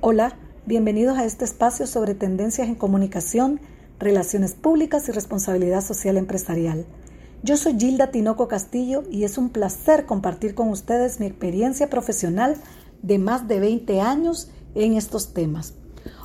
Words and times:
Hola, 0.00 0.36
bienvenidos 0.64 1.18
a 1.18 1.24
este 1.24 1.44
espacio 1.44 1.84
sobre 1.88 2.14
tendencias 2.14 2.68
en 2.68 2.76
comunicación, 2.76 3.60
relaciones 3.98 4.54
públicas 4.54 5.08
y 5.08 5.12
responsabilidad 5.12 5.80
social 5.80 6.16
empresarial. 6.16 6.86
Yo 7.42 7.56
soy 7.56 7.76
Gilda 7.80 8.12
Tinoco 8.12 8.46
Castillo 8.46 9.02
y 9.10 9.24
es 9.24 9.38
un 9.38 9.50
placer 9.50 10.06
compartir 10.06 10.54
con 10.54 10.68
ustedes 10.68 11.18
mi 11.18 11.26
experiencia 11.26 11.90
profesional 11.90 12.58
de 13.02 13.18
más 13.18 13.48
de 13.48 13.58
20 13.58 14.00
años 14.00 14.52
en 14.76 14.94
estos 14.94 15.34
temas. 15.34 15.74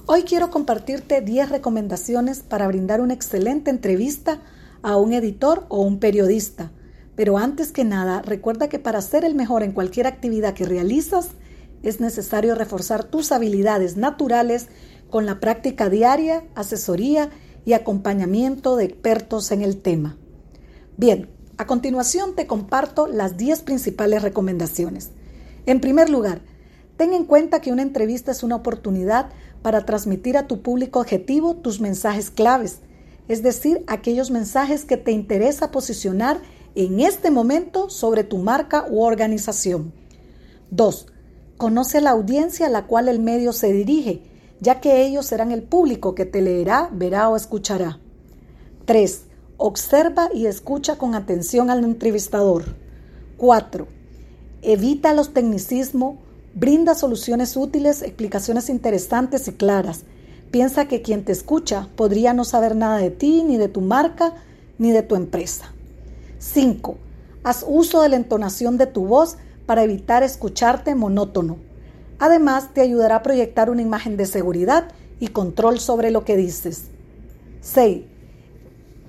Hoy 0.05 0.21
quiero 0.21 0.51
compartirte 0.51 1.21
10 1.21 1.49
recomendaciones 1.49 2.41
para 2.41 2.67
brindar 2.67 3.01
una 3.01 3.15
excelente 3.15 3.71
entrevista 3.71 4.39
a 4.83 4.97
un 4.97 5.13
editor 5.13 5.65
o 5.69 5.81
un 5.81 5.97
periodista. 5.97 6.71
Pero 7.15 7.39
antes 7.39 7.71
que 7.71 7.85
nada, 7.85 8.21
recuerda 8.21 8.69
que 8.69 8.77
para 8.77 9.01
ser 9.01 9.25
el 9.25 9.33
mejor 9.33 9.63
en 9.63 9.71
cualquier 9.71 10.05
actividad 10.05 10.53
que 10.53 10.65
realizas, 10.65 11.31
es 11.83 11.99
necesario 11.99 12.55
reforzar 12.55 13.03
tus 13.03 13.31
habilidades 13.31 13.97
naturales 13.97 14.67
con 15.09 15.25
la 15.25 15.39
práctica 15.39 15.89
diaria, 15.89 16.43
asesoría 16.55 17.29
y 17.65 17.73
acompañamiento 17.73 18.77
de 18.77 18.85
expertos 18.85 19.51
en 19.51 19.61
el 19.61 19.81
tema. 19.81 20.17
Bien, 20.97 21.29
a 21.57 21.67
continuación 21.67 22.35
te 22.35 22.47
comparto 22.47 23.07
las 23.07 23.37
10 23.37 23.61
principales 23.61 24.23
recomendaciones. 24.23 25.11
En 25.65 25.81
primer 25.81 26.09
lugar, 26.09 26.41
ten 26.97 27.13
en 27.13 27.25
cuenta 27.25 27.61
que 27.61 27.71
una 27.71 27.83
entrevista 27.83 28.31
es 28.31 28.43
una 28.43 28.55
oportunidad 28.55 29.29
para 29.61 29.85
transmitir 29.85 30.37
a 30.37 30.47
tu 30.47 30.61
público 30.61 30.99
objetivo 30.99 31.55
tus 31.55 31.79
mensajes 31.79 32.31
claves, 32.31 32.79
es 33.27 33.43
decir, 33.43 33.83
aquellos 33.87 34.31
mensajes 34.31 34.83
que 34.83 34.97
te 34.97 35.11
interesa 35.11 35.71
posicionar 35.71 36.41
en 36.75 36.99
este 36.99 37.31
momento 37.31 37.89
sobre 37.89 38.23
tu 38.23 38.39
marca 38.39 38.85
u 38.89 39.03
organización. 39.03 39.93
2. 40.71 41.12
Conoce 41.63 42.01
la 42.01 42.09
audiencia 42.09 42.65
a 42.65 42.69
la 42.69 42.87
cual 42.87 43.07
el 43.07 43.21
medio 43.21 43.53
se 43.53 43.71
dirige, 43.71 44.21
ya 44.59 44.81
que 44.81 45.05
ellos 45.05 45.27
serán 45.27 45.53
el 45.53 45.63
público 45.63 46.13
que 46.13 46.25
te 46.25 46.41
leerá, 46.41 46.89
verá 46.91 47.29
o 47.29 47.37
escuchará. 47.37 48.01
3. 48.83 49.21
Observa 49.55 50.27
y 50.33 50.47
escucha 50.47 50.97
con 50.97 51.15
atención 51.15 51.69
al 51.69 51.85
entrevistador. 51.85 52.65
4. 53.37 53.87
Evita 54.61 55.13
los 55.13 55.33
tecnicismos, 55.33 56.17
brinda 56.53 56.95
soluciones 56.95 57.55
útiles, 57.55 58.01
explicaciones 58.01 58.67
interesantes 58.67 59.47
y 59.47 59.53
claras. 59.53 60.03
Piensa 60.51 60.89
que 60.89 61.01
quien 61.01 61.23
te 61.23 61.31
escucha 61.31 61.87
podría 61.95 62.33
no 62.33 62.43
saber 62.43 62.75
nada 62.75 62.97
de 62.97 63.09
ti, 63.09 63.41
ni 63.41 63.55
de 63.55 63.69
tu 63.69 63.79
marca, 63.79 64.33
ni 64.77 64.91
de 64.91 65.01
tu 65.01 65.15
empresa. 65.15 65.71
5. 66.39 66.97
Haz 67.45 67.63
uso 67.65 68.01
de 68.01 68.09
la 68.09 68.17
entonación 68.17 68.77
de 68.77 68.85
tu 68.85 69.05
voz 69.05 69.37
para 69.65 69.83
evitar 69.83 70.23
escucharte 70.23 70.95
monótono. 70.95 71.57
Además, 72.19 72.73
te 72.73 72.81
ayudará 72.81 73.17
a 73.17 73.23
proyectar 73.23 73.69
una 73.69 73.81
imagen 73.81 74.17
de 74.17 74.25
seguridad 74.25 74.89
y 75.19 75.27
control 75.27 75.79
sobre 75.79 76.11
lo 76.11 76.25
que 76.25 76.37
dices. 76.37 76.85
6. 77.61 78.03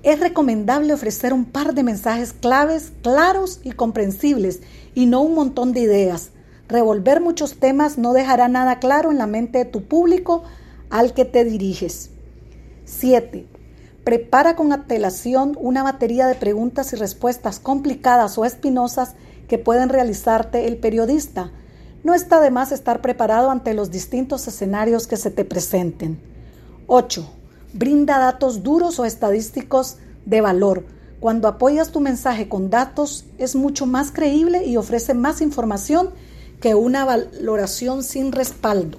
Es 0.03 0.19
recomendable 0.19 0.93
ofrecer 0.93 1.33
un 1.33 1.45
par 1.45 1.73
de 1.73 1.83
mensajes 1.83 2.31
claves, 2.31 2.93
claros 3.01 3.59
y 3.63 3.71
comprensibles, 3.71 4.61
y 4.93 5.07
no 5.07 5.21
un 5.21 5.33
montón 5.33 5.73
de 5.73 5.81
ideas. 5.81 6.29
Revolver 6.67 7.21
muchos 7.21 7.59
temas 7.59 7.97
no 7.97 8.13
dejará 8.13 8.47
nada 8.47 8.79
claro 8.79 9.11
en 9.11 9.17
la 9.17 9.27
mente 9.27 9.59
de 9.59 9.65
tu 9.65 9.83
público 9.83 10.43
al 10.89 11.13
que 11.13 11.25
te 11.25 11.43
diriges. 11.43 12.11
7. 12.85 13.47
Prepara 14.03 14.55
con 14.55 14.71
antelación 14.71 15.57
una 15.59 15.81
batería 15.81 16.27
de 16.27 16.35
preguntas 16.35 16.93
y 16.93 16.95
respuestas 16.95 17.59
complicadas 17.59 18.37
o 18.37 18.45
espinosas 18.45 19.15
que 19.47 19.57
pueden 19.57 19.89
realizarte 19.89 20.67
el 20.67 20.77
periodista. 20.77 21.51
No 22.03 22.13
está 22.13 22.39
de 22.39 22.51
más 22.51 22.71
estar 22.71 23.01
preparado 23.01 23.49
ante 23.49 23.73
los 23.73 23.91
distintos 23.91 24.47
escenarios 24.47 25.07
que 25.07 25.17
se 25.17 25.31
te 25.31 25.45
presenten. 25.45 26.19
8. 26.87 27.27
Brinda 27.73 28.19
datos 28.19 28.63
duros 28.63 28.99
o 28.99 29.05
estadísticos 29.05 29.97
de 30.25 30.41
valor. 30.41 30.85
Cuando 31.19 31.47
apoyas 31.47 31.91
tu 31.91 32.01
mensaje 32.01 32.47
con 32.47 32.69
datos 32.69 33.25
es 33.37 33.55
mucho 33.55 33.85
más 33.85 34.11
creíble 34.11 34.65
y 34.65 34.77
ofrece 34.77 35.13
más 35.13 35.41
información 35.41 36.09
que 36.61 36.75
una 36.75 37.05
valoración 37.05 38.03
sin 38.03 38.31
respaldo. 38.31 38.97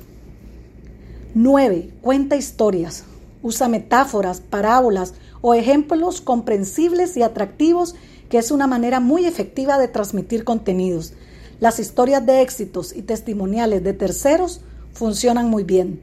9. 1.34 1.91
Cuenta 2.00 2.37
historias. 2.37 3.04
Usa 3.46 3.68
metáforas, 3.68 4.40
parábolas 4.40 5.14
o 5.40 5.54
ejemplos 5.54 6.20
comprensibles 6.20 7.16
y 7.16 7.22
atractivos 7.22 7.94
que 8.28 8.38
es 8.38 8.50
una 8.50 8.66
manera 8.66 8.98
muy 8.98 9.24
efectiva 9.24 9.78
de 9.78 9.86
transmitir 9.86 10.42
contenidos. 10.42 11.12
Las 11.60 11.78
historias 11.78 12.26
de 12.26 12.42
éxitos 12.42 12.92
y 12.92 13.02
testimoniales 13.02 13.84
de 13.84 13.92
terceros 13.92 14.62
funcionan 14.92 15.48
muy 15.48 15.62
bien. 15.62 16.00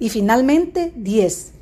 Y 0.00 0.08
finalmente, 0.08 0.94
10. 0.96 1.52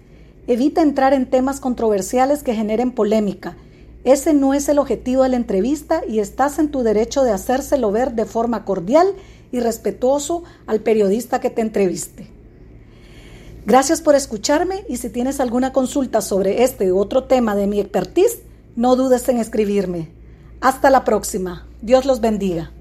Evita 0.47 0.81
entrar 0.81 1.13
en 1.13 1.29
temas 1.29 1.59
controversiales 1.59 2.45
que 2.45 2.55
generen 2.55 2.93
polémica. 2.93 3.57
Ese 4.05 4.33
no 4.33 4.55
es 4.55 4.69
el 4.69 4.79
objetivo 4.79 5.25
de 5.25 5.31
la 5.31 5.37
entrevista 5.39 6.03
y 6.07 6.21
estás 6.21 6.61
en 6.61 6.71
tu 6.71 6.85
derecho 6.85 7.25
de 7.25 7.33
hacérselo 7.33 7.91
ver 7.91 8.13
de 8.13 8.27
forma 8.27 8.65
cordial 8.65 9.09
y 9.51 9.59
respetuoso 9.59 10.45
al 10.69 10.83
periodista 10.83 11.41
que 11.41 11.51
te 11.51 11.63
entreviste. 11.63 12.40
Gracias 13.67 14.01
por 14.01 14.15
escucharme 14.15 14.85
y 14.89 14.97
si 14.97 15.11
tienes 15.11 15.39
alguna 15.39 15.73
consulta 15.73 16.23
sobre 16.23 16.63
este 16.65 16.93
u 16.93 16.99
otro 16.99 17.25
tema 17.25 17.55
de 17.55 17.67
mi 17.67 17.79
expertise, 17.81 18.41
no 18.75 18.97
dudes 18.97 19.29
en 19.29 19.39
escribirme. 19.39 20.11
Hasta 20.61 20.91
la 20.91 21.05
próxima. 21.05 21.67
Dios 21.83 22.05
los 22.05 22.21
bendiga. 22.21 22.73